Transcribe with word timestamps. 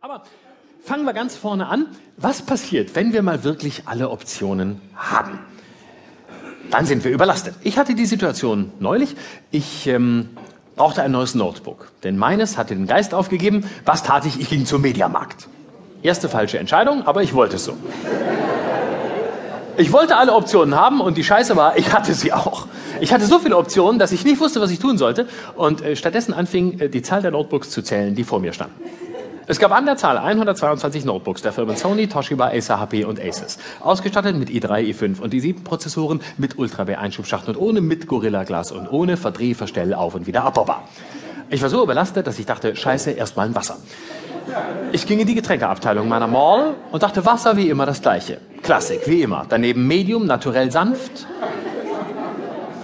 Aber 0.00 0.22
fangen 0.84 1.04
wir 1.06 1.12
ganz 1.12 1.34
vorne 1.34 1.66
an. 1.66 1.86
Was 2.16 2.40
passiert, 2.42 2.94
wenn 2.94 3.12
wir 3.12 3.20
mal 3.22 3.42
wirklich 3.42 3.82
alle 3.86 4.10
Optionen 4.10 4.80
haben? 4.94 5.40
Dann 6.70 6.86
sind 6.86 7.02
wir 7.02 7.10
überlastet. 7.10 7.56
Ich 7.62 7.78
hatte 7.78 7.96
die 7.96 8.06
Situation 8.06 8.70
neulich. 8.78 9.16
Ich 9.50 9.88
ähm, 9.88 10.28
brauchte 10.76 11.02
ein 11.02 11.10
neues 11.10 11.34
Notebook, 11.34 11.88
denn 12.04 12.16
meines 12.16 12.56
hatte 12.56 12.76
den 12.76 12.86
Geist 12.86 13.12
aufgegeben. 13.12 13.68
Was 13.84 14.04
tat 14.04 14.24
ich? 14.24 14.38
Ich 14.38 14.48
ging 14.50 14.66
zum 14.66 14.82
Mediamarkt. 14.82 15.48
Erste 16.00 16.28
falsche 16.28 16.60
Entscheidung, 16.60 17.04
aber 17.04 17.24
ich 17.24 17.34
wollte 17.34 17.56
es 17.56 17.64
so. 17.64 17.76
Ich 19.78 19.92
wollte 19.92 20.16
alle 20.16 20.32
Optionen 20.32 20.76
haben 20.76 21.00
und 21.00 21.16
die 21.16 21.24
Scheiße 21.24 21.56
war, 21.56 21.76
ich 21.76 21.92
hatte 21.92 22.14
sie 22.14 22.32
auch. 22.32 22.68
Ich 23.00 23.12
hatte 23.12 23.26
so 23.26 23.40
viele 23.40 23.56
Optionen, 23.56 23.98
dass 23.98 24.12
ich 24.12 24.24
nicht 24.24 24.40
wusste, 24.40 24.60
was 24.60 24.70
ich 24.70 24.78
tun 24.78 24.96
sollte 24.96 25.26
und 25.56 25.82
äh, 25.82 25.96
stattdessen 25.96 26.34
anfing, 26.34 26.78
äh, 26.78 26.88
die 26.88 27.02
Zahl 27.02 27.20
der 27.20 27.32
Notebooks 27.32 27.70
zu 27.70 27.82
zählen, 27.82 28.14
die 28.14 28.22
vor 28.22 28.38
mir 28.38 28.52
standen. 28.52 28.80
Es 29.50 29.58
gab 29.58 29.72
an 29.72 29.86
der 29.86 29.96
Zahl 29.96 30.18
122 30.18 31.06
Notebooks 31.06 31.40
der 31.40 31.54
Firmen 31.54 31.74
Sony, 31.74 32.06
Toshiba, 32.06 32.48
Acer, 32.48 32.80
HP 32.80 33.06
und 33.06 33.18
Asus. 33.18 33.56
Ausgestattet 33.80 34.36
mit 34.36 34.50
i3, 34.50 34.92
i5 34.92 35.20
und 35.22 35.32
i7 35.32 35.64
Prozessoren, 35.64 36.20
mit 36.36 36.58
Ultra 36.58 36.84
B 36.84 36.96
Einschubschacht 36.96 37.48
und 37.48 37.56
ohne, 37.56 37.80
mit 37.80 38.06
Gorilla 38.06 38.44
Glas 38.44 38.72
und 38.72 38.92
ohne 38.92 39.16
Verdreh, 39.16 39.54
Verstell, 39.54 39.94
Auf 39.94 40.14
und 40.14 40.26
wieder 40.26 40.44
abbaubar. 40.44 40.86
Ich 41.48 41.62
war 41.62 41.70
so 41.70 41.82
überlastet, 41.82 42.26
dass 42.26 42.38
ich 42.38 42.44
dachte, 42.44 42.76
scheiße, 42.76 43.12
erstmal 43.12 43.46
ein 43.46 43.54
Wasser. 43.54 43.78
Ich 44.92 45.06
ging 45.06 45.18
in 45.18 45.26
die 45.26 45.34
Getränkeabteilung 45.34 46.08
meiner 46.08 46.26
Mall 46.26 46.74
und 46.92 47.02
dachte, 47.02 47.24
Wasser 47.24 47.56
wie 47.56 47.70
immer 47.70 47.86
das 47.86 48.02
gleiche. 48.02 48.42
Klassik, 48.62 49.00
wie 49.06 49.22
immer. 49.22 49.46
Daneben 49.48 49.86
Medium, 49.86 50.26
naturell 50.26 50.70
sanft. 50.70 51.26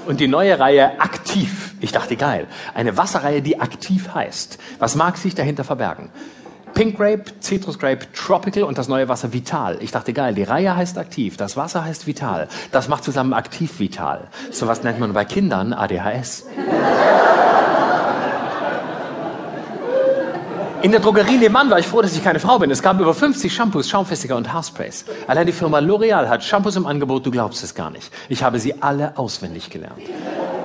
Und 0.07 0.19
die 0.19 0.29
neue 0.29 0.59
Reihe 0.59 0.99
aktiv. 0.99 1.75
Ich 1.81 1.93
dachte, 1.93 2.17
geil. 2.17 2.47
Eine 2.73 2.97
Wasserreihe, 2.97 3.43
die 3.43 3.61
aktiv 3.61 4.15
heißt. 4.15 4.59
Was 4.79 4.95
mag 4.95 5.19
sich 5.19 5.35
dahinter 5.35 5.65
verbergen? 5.65 6.09
Pink 6.75 6.97
Grape, 6.97 7.25
Citrus 7.41 7.79
Grape, 7.79 8.01
Tropical 8.13 8.65
und 8.65 8.77
das 8.77 8.89
neue 8.89 9.09
Wasser 9.09 9.33
Vital. 9.33 9.79
Ich 9.81 9.93
dachte, 9.93 10.13
geil, 10.13 10.35
die 10.35 10.43
Reihe 10.43 10.75
heißt 10.75 10.99
aktiv, 10.99 11.37
das 11.37 11.57
Wasser 11.57 11.85
heißt 11.85 12.09
Vital. 12.09 12.49
Das 12.73 12.89
macht 12.89 13.05
zusammen 13.05 13.33
aktiv 13.33 13.79
Vital. 13.79 14.27
So 14.51 14.67
was 14.67 14.83
nennt 14.83 14.99
man 14.99 15.13
bei 15.13 15.25
Kindern 15.25 15.73
ADHS. 15.73 16.47
In 20.83 20.91
der 20.91 21.01
Drogerie 21.01 21.39
nebenan 21.39 21.71
war 21.71 21.79
ich 21.79 21.87
froh, 21.87 22.03
dass 22.03 22.15
ich 22.15 22.23
keine 22.23 22.41
Frau 22.41 22.59
bin. 22.59 22.71
Es 22.71 22.83
gab 22.83 23.01
über 23.01 23.15
50 23.15 23.55
Shampoos, 23.55 23.89
Schaumfestiger 23.89 24.37
und 24.37 24.53
Haarsprays. 24.53 25.05
Allein 25.29 25.47
die 25.47 25.53
Firma 25.53 25.79
L'Oreal 25.79 26.29
hat 26.29 26.43
Shampoos 26.43 26.77
im 26.77 26.87
Angebot, 26.87 27.25
du 27.25 27.31
glaubst 27.31 27.63
es 27.63 27.75
gar 27.75 27.91
nicht. 27.91 28.13
Ich 28.29 28.43
habe 28.43 28.59
sie 28.59 28.83
alle 28.83 29.17
auswendig 29.17 29.71
gelernt. 29.71 30.03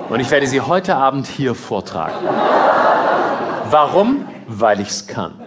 Und 0.08 0.18
ich 0.18 0.30
werde 0.30 0.48
sie 0.48 0.60
heute 0.60 0.96
Abend 0.96 1.28
hier 1.28 1.54
vortragen. 1.54 2.26
Warum? 3.70 4.26
Weil 4.48 4.80
ich's 4.80 5.06
kann. 5.06 5.40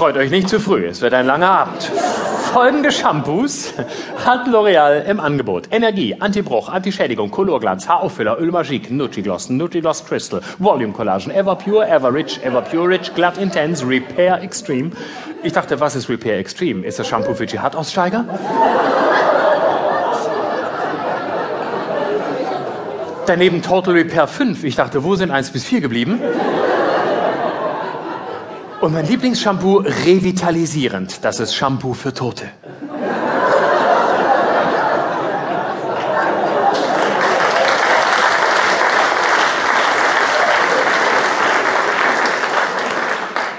Freut 0.00 0.16
euch 0.16 0.30
nicht 0.30 0.48
zu 0.48 0.58
früh, 0.58 0.86
es 0.86 1.02
wird 1.02 1.12
ein 1.12 1.26
langer 1.26 1.50
Abend. 1.50 1.90
Folgende 2.52 2.90
Shampoos 2.90 3.74
hat 4.24 4.48
L'Oreal 4.48 5.04
im 5.04 5.20
Angebot. 5.20 5.68
Energie, 5.70 6.16
Antibruch, 6.18 6.68
Antischädigung, 6.68 7.30
Colorglanz, 7.30 7.86
Haarauffüller, 7.86 8.40
Ölmagique, 8.40 8.90
Nutri-Gloss, 8.90 9.50
Nutri-Gloss 9.50 10.04
Crystal, 10.06 10.40
Volume 10.58 10.92
Collagen, 10.92 11.30
Everpure, 11.30 11.86
Everrich, 11.86 12.42
Everpure 12.42 12.88
Rich, 12.88 13.14
Glatt 13.14 13.38
Intense, 13.38 13.86
Repair 13.86 14.42
Extreme. 14.42 14.90
Ich 15.42 15.52
dachte, 15.52 15.78
was 15.78 15.94
ist 15.94 16.08
Repair 16.08 16.38
Extreme? 16.38 16.84
Ist 16.84 16.98
das 16.98 17.06
Shampoo 17.06 17.34
für 17.34 17.46
Dschihad-Aussteiger? 17.46 18.24
Daneben 23.26 23.62
Total 23.62 23.94
Repair 23.94 24.26
5. 24.26 24.64
Ich 24.64 24.76
dachte, 24.76 25.04
wo 25.04 25.14
sind 25.14 25.30
1 25.30 25.50
bis 25.50 25.64
4 25.64 25.80
geblieben? 25.80 26.20
Und 28.80 28.94
mein 28.94 29.06
Lieblingsshampoo 29.06 29.78
revitalisierend. 29.78 31.24
Das 31.24 31.38
ist 31.38 31.54
Shampoo 31.54 31.92
für 31.92 32.14
Tote. 32.14 32.46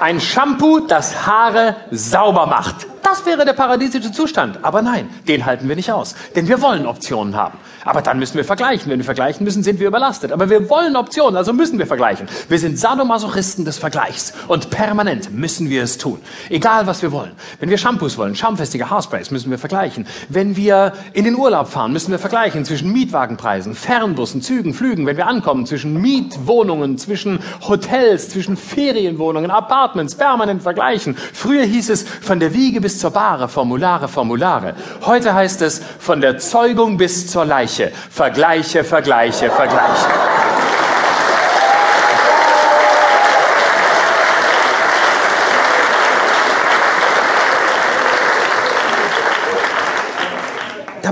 Ein 0.02 0.20
Shampoo, 0.20 0.80
das 0.80 1.28
Haare 1.28 1.76
sauber 1.92 2.48
macht. 2.48 2.88
Das 3.04 3.26
wäre 3.26 3.46
der 3.46 3.54
paradiesische 3.54 4.12
Zustand. 4.12 4.60
Aber 4.64 4.82
nein, 4.82 5.10
den 5.28 5.46
halten 5.46 5.68
wir 5.68 5.76
nicht 5.76 5.92
aus. 5.92 6.16
Denn 6.36 6.48
wir 6.48 6.62
wollen 6.62 6.88
Optionen 6.88 7.36
haben. 7.36 7.58
Aber 7.84 8.02
dann 8.02 8.20
müssen 8.20 8.38
wir 8.38 8.46
vergleichen. 8.46 8.90
Wenn 8.90 9.00
wir 9.00 9.06
vergleichen 9.06 9.44
müssen, 9.44 9.64
sind 9.64 9.80
wir 9.80 9.88
überlastet. 9.88 10.32
Aber 10.32 10.50
wir 10.50 10.70
wollen 10.70 10.96
Optionen, 10.96 11.36
also 11.36 11.52
müssen 11.52 11.78
wir 11.78 11.88
vergleichen. 11.88 12.28
Wir 12.48 12.58
sind 12.58 12.80
Sadomasochisten 12.80 13.66
des 13.66 13.78
Vergleichs. 13.78 14.34
Und 14.48 14.70
permanent 14.70 15.32
müssen 15.34 15.70
wir 15.70 15.84
es 15.84 15.98
tun. 15.98 16.20
Egal, 16.50 16.88
was 16.88 17.02
wir 17.02 17.12
wollen. 17.12 17.34
Wenn 17.60 17.70
wir 17.70 17.78
Shampoos 17.78 18.18
wollen, 18.18 18.34
schaumfestige 18.36 18.90
Haarsprays, 18.90 19.30
müssen 19.30 19.52
wir 19.52 19.60
vergleichen. 19.60 20.08
Wenn 20.30 20.56
wir 20.56 20.94
in 21.14 21.26
den 21.26 21.36
Urlaub 21.36 21.68
fahren, 21.68 21.92
müssen 21.92 22.12
wir 22.12 22.20
vergleichen 22.20 22.64
zwischen 22.66 22.94
Mietwagenpreisen, 22.94 23.76
Fernbussen, 23.76 24.42
Zügen, 24.42 24.74
Flügen. 24.74 25.06
Wenn 25.06 25.18
wir 25.18 25.28
ankommen, 25.28 25.66
zwischen 25.66 26.00
Mietwohnungen, 26.00 26.98
zwischen 26.98 27.40
Hotels, 27.68 28.30
zwischen 28.30 28.56
Ferienwohnungen, 28.56 29.52
Apartments, 29.52 29.91
permanent 30.18 30.64
vergleichen. 30.64 31.16
Früher 31.16 31.64
hieß 31.64 31.90
es 31.90 32.04
von 32.04 32.40
der 32.40 32.54
Wiege 32.54 32.82
bis 32.82 33.00
zur 33.00 33.12
Bahre, 33.12 33.48
Formulare, 33.48 34.08
Formulare. 34.08 34.76
Heute 35.06 35.34
heißt 35.34 35.62
es 35.62 35.82
von 36.00 36.22
der 36.22 36.38
Zeugung 36.38 36.98
bis 36.98 37.28
zur 37.28 37.46
Leiche. 37.46 37.92
Vergleiche, 38.10 38.84
Vergleiche, 38.84 39.50
Vergleiche. 39.50 40.41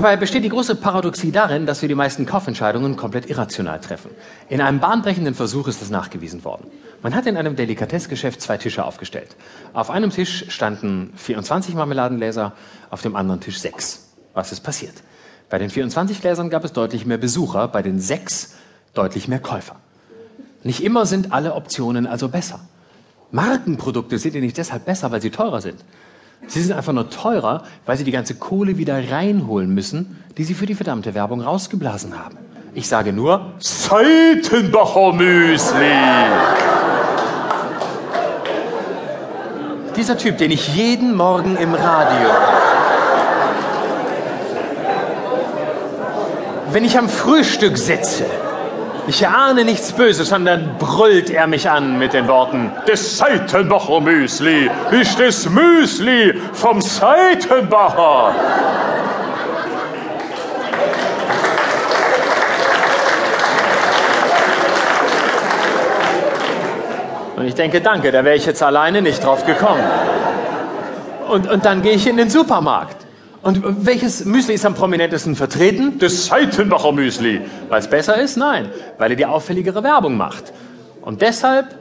Dabei 0.00 0.16
besteht 0.16 0.44
die 0.44 0.48
große 0.48 0.76
Paradoxie 0.76 1.30
darin, 1.30 1.66
dass 1.66 1.82
wir 1.82 1.88
die 1.90 1.94
meisten 1.94 2.24
Kaufentscheidungen 2.24 2.96
komplett 2.96 3.28
irrational 3.28 3.82
treffen. 3.82 4.10
In 4.48 4.62
einem 4.62 4.80
bahnbrechenden 4.80 5.34
Versuch 5.34 5.68
ist 5.68 5.82
das 5.82 5.90
nachgewiesen 5.90 6.42
worden. 6.42 6.68
Man 7.02 7.14
hat 7.14 7.26
in 7.26 7.36
einem 7.36 7.54
Delikatessgeschäft 7.54 8.40
zwei 8.40 8.56
Tische 8.56 8.82
aufgestellt. 8.82 9.36
Auf 9.74 9.90
einem 9.90 10.08
Tisch 10.08 10.46
standen 10.48 11.12
24 11.16 11.74
Marmeladengläser, 11.74 12.54
auf 12.88 13.02
dem 13.02 13.14
anderen 13.14 13.42
Tisch 13.42 13.58
sechs. 13.58 14.08
Was 14.32 14.52
ist 14.52 14.60
passiert? 14.60 14.94
Bei 15.50 15.58
den 15.58 15.68
24 15.68 16.22
Gläsern 16.22 16.48
gab 16.48 16.64
es 16.64 16.72
deutlich 16.72 17.04
mehr 17.04 17.18
Besucher, 17.18 17.68
bei 17.68 17.82
den 17.82 18.00
sechs 18.00 18.54
deutlich 18.94 19.28
mehr 19.28 19.40
Käufer. 19.40 19.76
Nicht 20.62 20.82
immer 20.82 21.04
sind 21.04 21.34
alle 21.34 21.54
Optionen 21.54 22.06
also 22.06 22.30
besser. 22.30 22.60
Markenprodukte 23.32 24.18
sind 24.18 24.34
ja 24.34 24.40
nicht 24.40 24.56
deshalb 24.56 24.86
besser, 24.86 25.12
weil 25.12 25.20
sie 25.20 25.30
teurer 25.30 25.60
sind. 25.60 25.84
Sie 26.46 26.62
sind 26.62 26.72
einfach 26.72 26.92
nur 26.92 27.10
teurer, 27.10 27.62
weil 27.86 27.96
sie 27.96 28.04
die 28.04 28.10
ganze 28.10 28.34
Kohle 28.34 28.76
wieder 28.76 29.10
reinholen 29.10 29.72
müssen, 29.72 30.22
die 30.36 30.44
sie 30.44 30.54
für 30.54 30.66
die 30.66 30.74
verdammte 30.74 31.14
Werbung 31.14 31.40
rausgeblasen 31.40 32.18
haben. 32.18 32.36
Ich 32.74 32.88
sage 32.88 33.12
nur 33.12 33.52
Seitenbacher 33.58 35.12
Müsli. 35.12 35.86
Dieser 39.96 40.16
Typ, 40.16 40.38
den 40.38 40.50
ich 40.50 40.74
jeden 40.74 41.14
Morgen 41.14 41.56
im 41.56 41.74
Radio. 41.74 42.30
Wenn 46.72 46.84
ich 46.84 46.96
am 46.96 47.08
Frühstück 47.08 47.76
sitze 47.76 48.24
ich 49.10 49.26
ahne 49.26 49.64
nichts 49.64 49.92
Böses, 49.92 50.28
sondern 50.28 50.76
brüllt 50.78 51.30
er 51.30 51.48
mich 51.48 51.68
an 51.68 51.98
mit 51.98 52.12
den 52.12 52.28
Worten, 52.28 52.70
des 52.86 53.18
Seitenbacher 53.18 54.00
Müsli 54.00 54.70
ist 54.92 55.18
das 55.18 55.48
Müsli 55.48 56.40
vom 56.52 56.80
Seitenbacher. 56.80 58.32
Und 67.36 67.46
ich 67.46 67.54
denke, 67.56 67.80
danke, 67.80 68.12
da 68.12 68.24
wäre 68.24 68.36
ich 68.36 68.46
jetzt 68.46 68.62
alleine 68.62 69.02
nicht 69.02 69.24
drauf 69.24 69.44
gekommen. 69.44 69.82
Und, 71.28 71.50
und 71.50 71.64
dann 71.64 71.82
gehe 71.82 71.94
ich 71.94 72.06
in 72.06 72.16
den 72.16 72.30
Supermarkt. 72.30 73.09
Und 73.42 73.86
welches 73.86 74.24
Müsli 74.24 74.54
ist 74.54 74.66
am 74.66 74.74
prominentesten 74.74 75.34
vertreten? 75.34 75.98
Das 75.98 76.26
Seitenbacher 76.26 76.92
Müsli. 76.92 77.40
Weil 77.68 77.80
es 77.80 77.88
besser 77.88 78.20
ist? 78.20 78.36
Nein, 78.36 78.70
weil 78.98 79.12
er 79.12 79.16
die 79.16 79.26
auffälligere 79.26 79.82
Werbung 79.82 80.16
macht. 80.16 80.52
Und 81.00 81.22
deshalb 81.22 81.79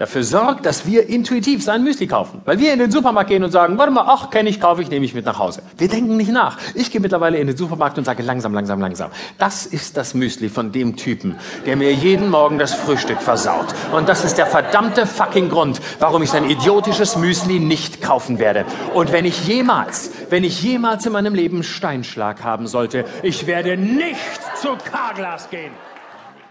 dafür 0.00 0.24
sorgt, 0.24 0.64
dass 0.64 0.86
wir 0.86 1.10
intuitiv 1.10 1.62
sein 1.62 1.84
Müsli 1.84 2.06
kaufen. 2.06 2.40
Weil 2.46 2.58
wir 2.58 2.72
in 2.72 2.78
den 2.78 2.90
Supermarkt 2.90 3.28
gehen 3.28 3.44
und 3.44 3.50
sagen, 3.50 3.76
warte 3.76 3.92
mal, 3.92 4.06
ach, 4.06 4.30
kenne 4.30 4.48
ich, 4.48 4.58
kaufe 4.58 4.80
ich, 4.80 4.88
nehme 4.88 5.04
ich 5.04 5.14
mit 5.14 5.26
nach 5.26 5.38
Hause. 5.38 5.62
Wir 5.76 5.88
denken 5.88 6.16
nicht 6.16 6.32
nach. 6.32 6.56
Ich 6.74 6.90
gehe 6.90 7.02
mittlerweile 7.02 7.36
in 7.36 7.46
den 7.46 7.56
Supermarkt 7.56 7.98
und 7.98 8.04
sage 8.04 8.22
langsam, 8.22 8.54
langsam, 8.54 8.80
langsam. 8.80 9.10
Das 9.36 9.66
ist 9.66 9.98
das 9.98 10.14
Müsli 10.14 10.48
von 10.48 10.72
dem 10.72 10.96
Typen, 10.96 11.36
der 11.66 11.76
mir 11.76 11.92
jeden 11.92 12.30
Morgen 12.30 12.58
das 12.58 12.72
Frühstück 12.72 13.20
versaut. 13.20 13.66
Und 13.92 14.08
das 14.08 14.24
ist 14.24 14.38
der 14.38 14.46
verdammte 14.46 15.04
fucking 15.04 15.50
Grund, 15.50 15.82
warum 15.98 16.22
ich 16.22 16.30
sein 16.30 16.48
idiotisches 16.48 17.16
Müsli 17.16 17.60
nicht 17.60 18.00
kaufen 18.00 18.38
werde. 18.38 18.64
Und 18.94 19.12
wenn 19.12 19.26
ich 19.26 19.46
jemals, 19.46 20.12
wenn 20.30 20.44
ich 20.44 20.62
jemals 20.62 21.04
in 21.04 21.12
meinem 21.12 21.34
Leben 21.34 21.62
Steinschlag 21.62 22.42
haben 22.42 22.66
sollte, 22.66 23.04
ich 23.22 23.46
werde 23.46 23.76
nicht 23.76 24.16
zu 24.56 24.78
Carglass 24.90 25.50
gehen. 25.50 25.72